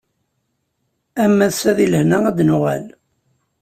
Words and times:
Am 1.23 1.39
wass-a 1.39 1.71
di 1.77 1.87
lehna 1.89 2.17
ad 2.29 2.35
d-nuɣal. 2.37 2.85